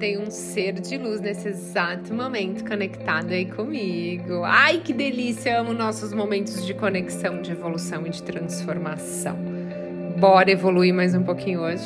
[0.00, 4.42] Tem um ser de luz nesse exato momento conectado aí comigo.
[4.44, 5.60] Ai, que delícia!
[5.60, 9.36] Amo nossos momentos de conexão, de evolução e de transformação.
[10.16, 11.84] Bora evoluir mais um pouquinho hoje?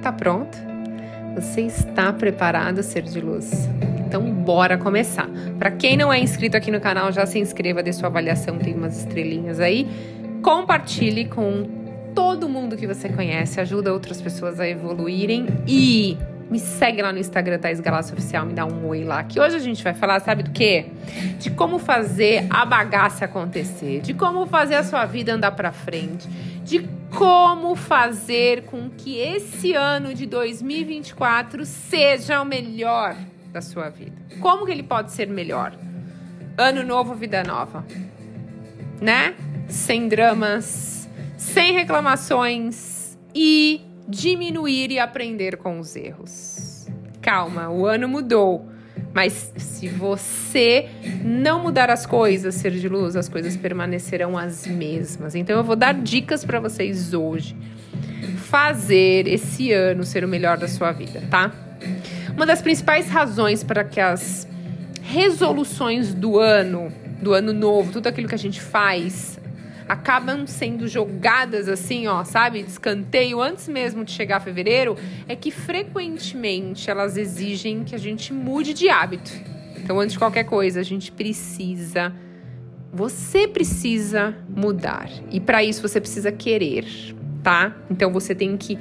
[0.00, 0.56] Tá pronto?
[1.34, 3.68] Você está preparado, ser de luz?
[4.06, 5.28] Então, bora começar.
[5.58, 8.72] Para quem não é inscrito aqui no canal, já se inscreva, dê sua avaliação, tem
[8.72, 9.86] umas estrelinhas aí.
[10.40, 11.68] Compartilhe com
[12.14, 16.16] todo mundo que você conhece, ajuda outras pessoas a evoluírem e
[16.50, 19.24] me segue lá no Instagram, Thais Galácio Oficial, me dá um oi lá.
[19.24, 20.86] Que hoje a gente vai falar, sabe do quê?
[21.38, 26.28] De como fazer a bagaça acontecer, de como fazer a sua vida andar para frente,
[26.64, 33.16] de como fazer com que esse ano de 2024 seja o melhor
[33.52, 34.16] da sua vida.
[34.40, 35.72] Como que ele pode ser melhor?
[36.58, 37.84] Ano novo, vida nova.
[39.00, 39.34] Né?
[39.68, 46.88] Sem dramas, sem reclamações e diminuir e aprender com os erros.
[47.20, 48.66] Calma, o ano mudou.
[49.12, 50.88] Mas se você
[51.24, 55.34] não mudar as coisas, ser de luz, as coisas permanecerão as mesmas.
[55.34, 57.56] Então eu vou dar dicas para vocês hoje.
[58.36, 61.50] Fazer esse ano ser o melhor da sua vida, tá?
[62.34, 64.46] Uma das principais razões para que as
[65.02, 69.40] resoluções do ano, do ano novo, tudo aquilo que a gente faz,
[69.88, 74.96] acabam sendo jogadas assim, ó, sabe, de escanteio antes mesmo de chegar fevereiro,
[75.28, 79.30] é que frequentemente elas exigem que a gente mude de hábito.
[79.76, 82.12] Então, antes de qualquer coisa, a gente precisa
[82.92, 85.10] você precisa mudar.
[85.30, 86.86] E para isso você precisa querer,
[87.42, 87.76] tá?
[87.90, 88.78] Então você tem que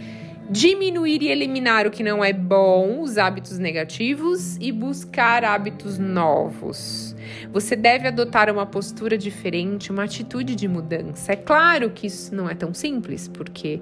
[0.49, 7.15] diminuir e eliminar o que não é bom, os hábitos negativos e buscar hábitos novos.
[7.51, 11.33] Você deve adotar uma postura diferente, uma atitude de mudança.
[11.33, 13.81] É claro que isso não é tão simples, porque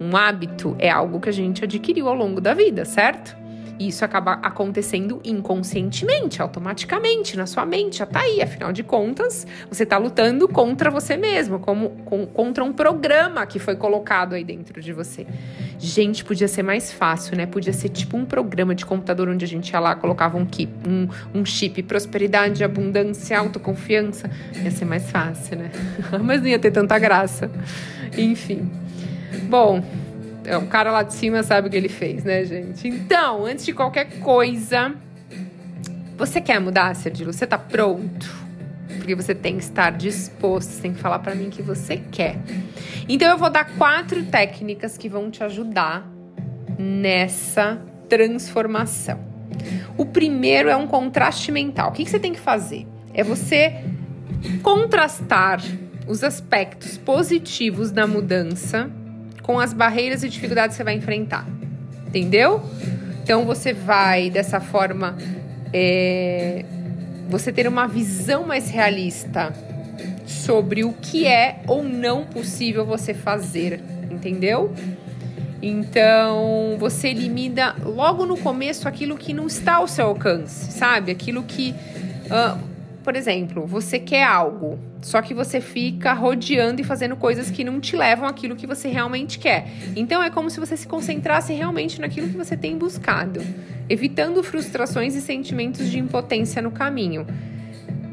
[0.00, 3.41] um hábito é algo que a gente adquiriu ao longo da vida, certo?
[3.88, 8.42] Isso acaba acontecendo inconscientemente, automaticamente, na sua mente, já tá aí.
[8.42, 13.58] Afinal de contas, você tá lutando contra você mesmo, como com, contra um programa que
[13.58, 15.26] foi colocado aí dentro de você.
[15.78, 17.46] Gente, podia ser mais fácil, né?
[17.46, 20.72] Podia ser tipo um programa de computador onde a gente ia lá, colocava um, chip,
[20.86, 24.30] um, um chip, prosperidade, abundância, autoconfiança.
[24.62, 25.70] Ia ser mais fácil, né?
[26.22, 27.50] Mas não ia ter tanta graça.
[28.16, 28.70] Enfim.
[29.48, 29.82] Bom,
[30.44, 32.88] é, o cara lá de cima sabe o que ele fez, né, gente?
[32.88, 34.94] Então, antes de qualquer coisa,
[36.16, 37.32] você quer mudar, Sergio?
[37.32, 38.42] Você tá pronto?
[38.98, 42.38] Porque você tem que estar disposto, você tem que falar para mim que você quer.
[43.08, 46.08] Então, eu vou dar quatro técnicas que vão te ajudar
[46.78, 49.20] nessa transformação.
[49.96, 51.90] O primeiro é um contraste mental.
[51.90, 52.86] O que você tem que fazer?
[53.14, 53.84] É você
[54.62, 55.62] contrastar
[56.06, 58.90] os aspectos positivos da mudança
[59.42, 61.46] com as barreiras e dificuldades que você vai enfrentar.
[62.06, 62.62] Entendeu?
[63.22, 65.16] Então você vai dessa forma
[65.72, 66.64] é,
[67.28, 69.52] você ter uma visão mais realista
[70.26, 73.80] sobre o que é ou não possível você fazer,
[74.10, 74.74] entendeu?
[75.62, 81.12] Então você elimina logo no começo aquilo que não está ao seu alcance, sabe?
[81.12, 81.74] Aquilo que
[82.26, 82.58] uh,
[83.02, 87.80] por exemplo, você quer algo, só que você fica rodeando e fazendo coisas que não
[87.80, 89.66] te levam àquilo que você realmente quer.
[89.96, 93.44] Então é como se você se concentrasse realmente naquilo que você tem buscado,
[93.88, 97.26] evitando frustrações e sentimentos de impotência no caminho.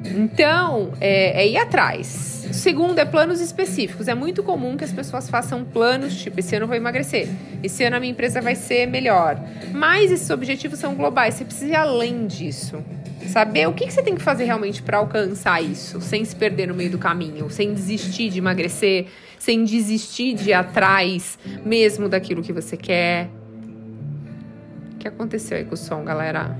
[0.05, 2.47] Então, é, é ir atrás.
[2.51, 4.07] Segundo é planos específicos.
[4.07, 7.27] É muito comum que as pessoas façam planos, tipo, esse ano eu vou emagrecer,
[7.61, 9.39] esse ano a minha empresa vai ser melhor.
[9.71, 12.83] Mas esses objetivos são globais, você precisa ir além disso.
[13.29, 16.67] Saber o que, que você tem que fazer realmente para alcançar isso, sem se perder
[16.67, 19.05] no meio do caminho, sem desistir de emagrecer,
[19.37, 23.29] sem desistir de ir atrás mesmo daquilo que você quer.
[24.95, 26.57] O que aconteceu aí com o som, galera?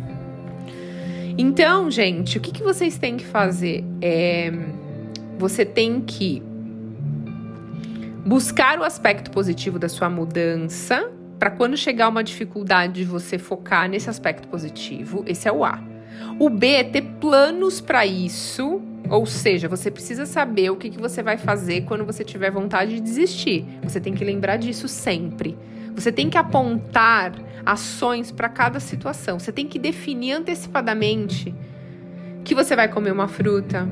[1.36, 3.84] Então, gente, o que, que vocês têm que fazer?
[4.00, 4.52] É,
[5.40, 6.44] você tem que
[8.24, 14.08] buscar o aspecto positivo da sua mudança para quando chegar uma dificuldade você focar nesse
[14.08, 15.24] aspecto positivo.
[15.26, 15.89] Esse é o A.
[16.38, 21.00] O B é ter planos para isso, ou seja, você precisa saber o que, que
[21.00, 23.66] você vai fazer quando você tiver vontade de desistir.
[23.84, 25.58] Você tem que lembrar disso sempre.
[25.96, 27.34] Você tem que apontar
[27.66, 29.40] ações para cada situação.
[29.40, 31.54] Você tem que definir antecipadamente
[32.44, 33.88] que você vai comer uma fruta,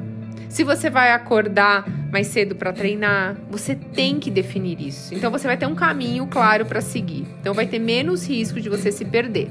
[0.50, 5.13] se você vai acordar mais cedo para treinar, você tem que definir isso.
[5.13, 7.27] Então você vai ter um caminho claro para seguir.
[7.39, 9.50] Então vai ter menos risco de você se perder.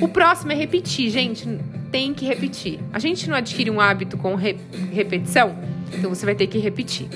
[0.00, 1.46] O próximo é repetir, gente,
[1.90, 2.80] tem que repetir.
[2.92, 4.56] A gente não adquire um hábito com re
[4.92, 5.56] repetição,
[5.92, 7.08] então você vai ter que repetir.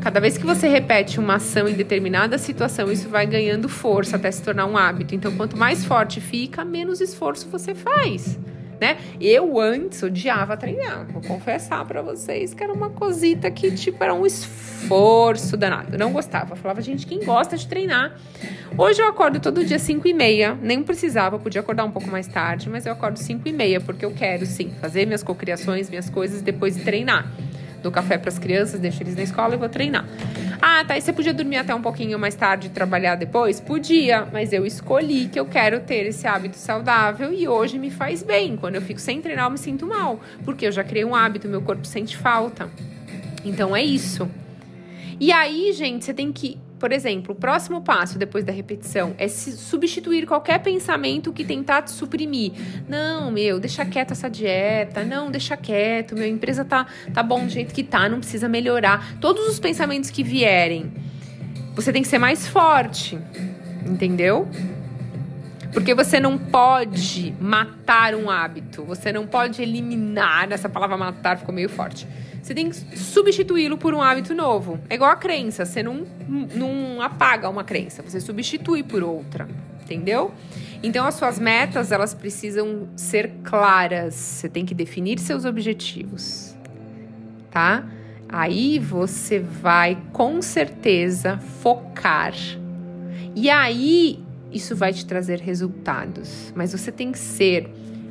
[0.00, 4.30] Cada vez que você repete uma ação em determinada situação, isso vai ganhando força até
[4.30, 5.14] se tornar um hábito.
[5.14, 8.38] Então, quanto mais forte fica, menos esforço você faz
[8.84, 8.98] né?
[9.18, 14.12] Eu antes odiava treinar, vou confessar para vocês que era uma cosita que tipo era
[14.12, 15.94] um esforço danado.
[15.94, 18.14] Eu não gostava, eu falava gente quem gosta de treinar.
[18.76, 22.26] Hoje eu acordo todo dia 5 e meia, nem precisava, podia acordar um pouco mais
[22.26, 26.10] tarde, mas eu acordo 5 e meia porque eu quero sim fazer minhas cocriações, minhas
[26.10, 27.32] coisas depois de treinar
[27.84, 30.06] dou café para as crianças, deixo eles na escola e vou treinar.
[30.60, 30.96] Ah, tá.
[30.96, 33.60] E você podia dormir até um pouquinho mais tarde e trabalhar depois?
[33.60, 38.22] Podia, mas eu escolhi que eu quero ter esse hábito saudável e hoje me faz
[38.22, 38.56] bem.
[38.56, 41.46] Quando eu fico sem treinar, eu me sinto mal, porque eu já criei um hábito,
[41.46, 42.70] meu corpo sente falta.
[43.44, 44.28] Então é isso.
[45.20, 49.28] E aí, gente, você tem que por exemplo, o próximo passo depois da repetição é
[49.28, 52.52] substituir qualquer pensamento que tentar te suprimir.
[52.88, 55.04] Não, meu, deixa quieto essa dieta.
[55.04, 56.14] Não, deixa quieto.
[56.14, 59.18] Minha empresa tá, tá bom do jeito que tá, não precisa melhorar.
[59.20, 60.92] Todos os pensamentos que vierem,
[61.74, 63.18] você tem que ser mais forte.
[63.86, 64.48] Entendeu?
[65.74, 70.50] Porque você não pode matar um hábito, você não pode eliminar.
[70.50, 72.06] Essa palavra matar ficou meio forte
[72.44, 74.78] você tem que substituí-lo por um hábito novo.
[74.90, 79.48] É igual a crença, você não, não apaga uma crença, você substitui por outra,
[79.82, 80.30] entendeu?
[80.82, 84.14] Então as suas metas, elas precisam ser claras.
[84.14, 86.54] Você tem que definir seus objetivos,
[87.50, 87.86] tá?
[88.28, 92.34] Aí você vai com certeza focar.
[93.34, 94.23] E aí
[94.54, 97.68] isso vai te trazer resultados, mas você tem que ser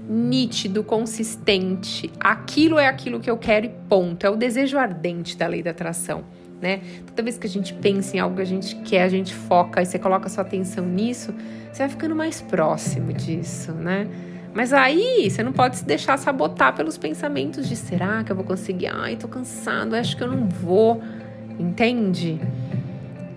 [0.07, 2.11] nítido, consistente.
[2.19, 4.25] Aquilo é aquilo que eu quero e ponto.
[4.25, 6.25] É o desejo ardente da lei da atração.
[6.61, 6.81] Né?
[7.07, 9.81] Toda vez que a gente pensa em algo que a gente quer, a gente foca
[9.81, 11.33] e você coloca sua atenção nisso,
[11.71, 14.07] você vai ficando mais próximo disso, né?
[14.53, 18.45] Mas aí você não pode se deixar sabotar pelos pensamentos de será que eu vou
[18.45, 18.87] conseguir?
[18.87, 21.01] Ai, tô cansado, acho que eu não vou.
[21.59, 22.39] Entende?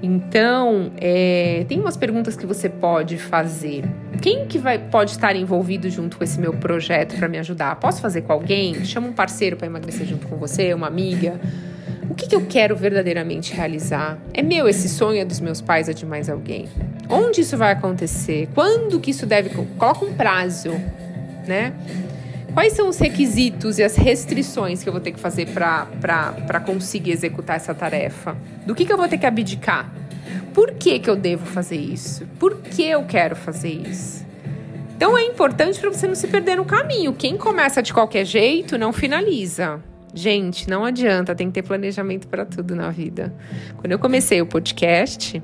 [0.02, 3.84] Então, é, tem umas perguntas que você pode fazer.
[4.20, 7.76] Quem que vai, pode estar envolvido junto com esse meu projeto para me ajudar?
[7.76, 8.84] Posso fazer com alguém?
[8.84, 11.40] Chama um parceiro para emagrecer junto com você, uma amiga?
[12.08, 14.19] O que, que eu quero verdadeiramente realizar?
[14.32, 16.69] É meu esse sonho é dos meus pais ou de mais alguém?
[17.08, 18.49] Onde isso vai acontecer?
[18.54, 19.50] Quando que isso deve...
[19.50, 20.70] Coloca um prazo,
[21.46, 21.72] né?
[22.56, 27.10] Quais são os requisitos e as restrições que eu vou ter que fazer para conseguir
[27.10, 28.34] executar essa tarefa?
[28.64, 29.92] Do que, que eu vou ter que abdicar?
[30.54, 32.26] Por que, que eu devo fazer isso?
[32.38, 34.24] Por que eu quero fazer isso?
[34.96, 37.12] Então é importante para você não se perder no caminho.
[37.12, 39.78] Quem começa de qualquer jeito não finaliza.
[40.14, 43.34] Gente, não adianta, tem que ter planejamento para tudo na vida.
[43.76, 45.42] Quando eu comecei o podcast,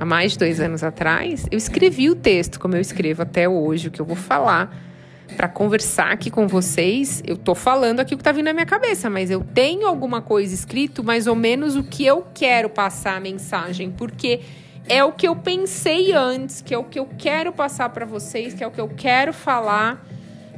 [0.00, 3.86] há mais de dois anos atrás, eu escrevi o texto como eu escrevo até hoje,
[3.86, 4.87] o que eu vou falar
[5.36, 8.66] para conversar aqui com vocês, eu tô falando aqui o que tá vindo na minha
[8.66, 13.16] cabeça, mas eu tenho alguma coisa escrito, mais ou menos o que eu quero passar
[13.16, 14.40] a mensagem, porque
[14.88, 18.54] é o que eu pensei antes, que é o que eu quero passar para vocês,
[18.54, 20.04] que é o que eu quero falar.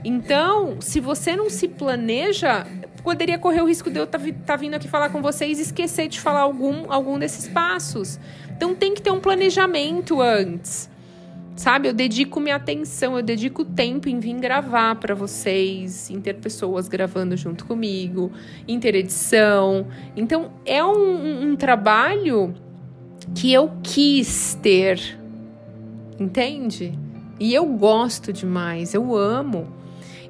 [0.04, 2.66] Então, se você não se planeja,
[3.02, 5.62] poderia correr o risco de eu estar tá, tá vindo aqui falar com vocês e
[5.62, 8.18] esquecer de falar algum, algum desses passos.
[8.56, 10.88] Então, tem que ter um planejamento antes.
[11.56, 16.34] Sabe, eu dedico minha atenção, eu dedico tempo em vir gravar para vocês, em ter
[16.34, 18.32] pessoas gravando junto comigo,
[18.66, 19.86] em ter edição.
[20.16, 22.54] Então, é um, um trabalho
[23.34, 25.18] que eu quis ter,
[26.18, 26.98] entende?
[27.38, 29.66] E eu gosto demais, eu amo.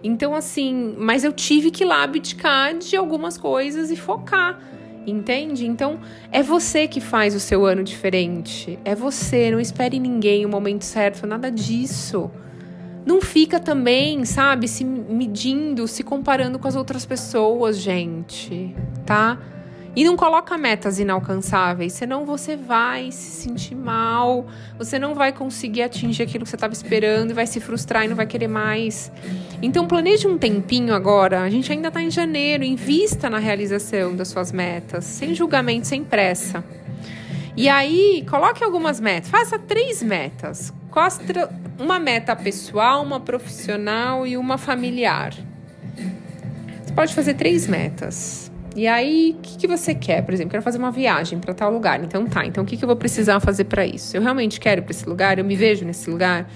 [0.03, 4.59] Então, assim, mas eu tive que lá abdicar de algumas coisas e focar.
[5.07, 5.67] Entende?
[5.67, 5.99] Então,
[6.31, 8.79] é você que faz o seu ano diferente.
[8.85, 12.31] É você, não espere ninguém o momento certo, nada disso.
[13.05, 18.75] Não fica também, sabe, se medindo, se comparando com as outras pessoas, gente,
[19.07, 19.39] tá?
[19.95, 24.47] E não coloca metas inalcançáveis, senão você vai se sentir mal,
[24.79, 28.09] você não vai conseguir atingir aquilo que você estava esperando e vai se frustrar e
[28.09, 29.11] não vai querer mais.
[29.61, 34.29] Então planeje um tempinho agora, a gente ainda está em janeiro, invista na realização das
[34.29, 36.65] suas metas, sem julgamento, sem pressa.
[37.57, 40.73] E aí, coloque algumas metas, faça três metas.
[41.79, 45.35] Uma meta pessoal, uma profissional e uma familiar.
[46.85, 50.23] Você pode fazer três metas E aí, o que, que você quer?
[50.23, 52.03] Por exemplo, quero fazer uma viagem para tal lugar.
[52.03, 54.17] Então tá, então o que, que eu vou precisar fazer para isso?
[54.17, 55.39] Eu realmente quero ir para esse lugar?
[55.39, 56.49] Eu me vejo nesse lugar?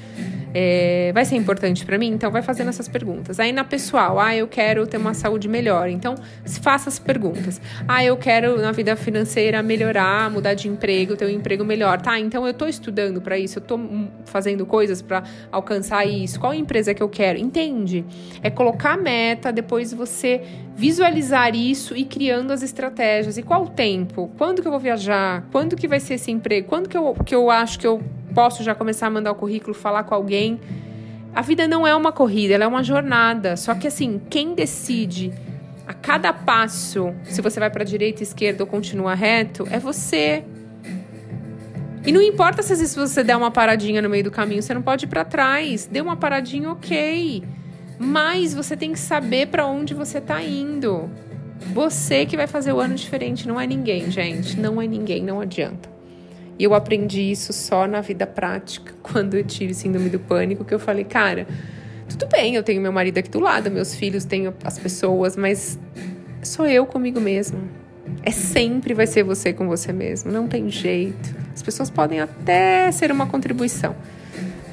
[0.55, 2.13] É, vai ser importante para mim?
[2.13, 3.41] Então, vai fazendo essas perguntas.
[3.41, 5.89] Aí, na pessoal, ah, eu quero ter uma saúde melhor.
[5.89, 6.15] Então,
[6.63, 7.61] faça as perguntas.
[7.89, 12.01] Ah, eu quero, na vida financeira, melhorar, mudar de emprego, ter um emprego melhor.
[12.01, 13.79] Tá, então eu tô estudando para isso, eu tô
[14.27, 16.39] fazendo coisas para alcançar isso.
[16.39, 17.39] Qual empresa que eu quero?
[17.39, 18.05] Entende?
[18.43, 20.41] É colocar meta, depois você
[20.77, 23.37] visualizar isso e criando as estratégias.
[23.39, 24.31] E qual o tempo?
[24.37, 25.47] Quando que eu vou viajar?
[25.51, 26.69] Quando que vai ser esse emprego?
[26.69, 28.03] Quando que eu, que eu acho que eu
[28.35, 30.61] posso já começar a mandar o currículo, falar com alguém.
[31.35, 33.57] A vida não é uma corrida, ela é uma jornada.
[33.57, 35.33] Só que assim, quem decide
[35.87, 40.45] a cada passo se você vai para direita, esquerda ou continua reto é você.
[42.07, 44.75] E não importa se às vezes você der uma paradinha no meio do caminho, você
[44.75, 45.87] não pode ir para trás.
[45.91, 47.43] Dê uma paradinha, ok.
[47.99, 51.09] Mas você tem que saber para onde você está indo.
[51.73, 54.61] Você que vai fazer o ano diferente, não é ninguém, gente.
[54.61, 55.94] Não é ninguém, não adianta.
[56.59, 60.75] E eu aprendi isso só na vida prática, quando eu tive síndrome do pânico, que
[60.75, 61.47] eu falei, cara,
[62.09, 65.79] tudo bem, eu tenho meu marido aqui do lado, meus filhos, tenho as pessoas, mas
[66.43, 67.59] sou eu comigo mesma.
[68.23, 71.35] É sempre vai ser você com você mesmo, não tem jeito.
[71.55, 73.95] As pessoas podem até ser uma contribuição,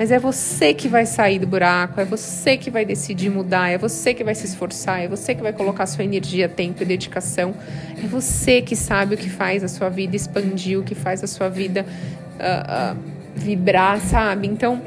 [0.01, 3.77] mas é você que vai sair do buraco, é você que vai decidir mudar, é
[3.77, 7.53] você que vai se esforçar, é você que vai colocar sua energia, tempo e dedicação.
[8.03, 11.27] É você que sabe o que faz a sua vida expandir, o que faz a
[11.27, 12.99] sua vida uh, uh,
[13.35, 14.47] vibrar, sabe?
[14.47, 14.81] Então,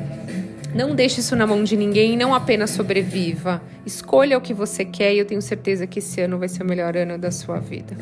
[0.75, 3.63] não deixe isso na mão de ninguém, não apenas sobreviva.
[3.87, 6.67] Escolha o que você quer e eu tenho certeza que esse ano vai ser o
[6.67, 7.97] melhor ano da sua vida.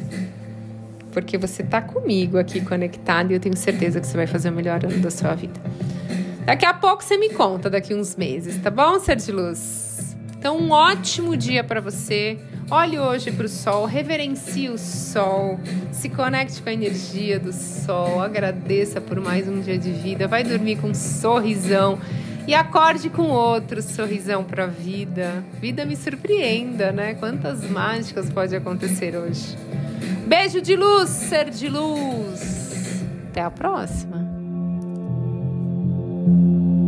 [1.12, 4.52] Porque você está comigo aqui conectado e eu tenho certeza que você vai fazer o
[4.54, 5.61] melhor ano da sua vida.
[6.44, 10.16] Daqui a pouco você me conta, daqui uns meses, tá bom, ser de luz?
[10.37, 12.37] Então, um ótimo dia para você.
[12.68, 15.61] Olhe hoje para o sol, reverencie o sol,
[15.92, 20.42] se conecte com a energia do sol, agradeça por mais um dia de vida, vai
[20.42, 21.99] dormir com um sorrisão
[22.46, 25.44] e acorde com outro sorrisão para a vida.
[25.61, 27.14] Vida me surpreenda, né?
[27.14, 29.56] Quantas mágicas pode acontecer hoje.
[30.26, 33.04] Beijo de luz, ser de luz.
[33.28, 34.32] Até a próxima.
[36.33, 36.82] Thank you.